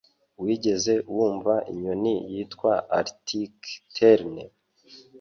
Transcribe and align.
Wigeze 0.43 0.93
wumva 1.13 1.53
inyoni 1.71 2.13
yitwa 2.31 2.71
Arctic 2.97 3.55
Tern? 3.95 4.33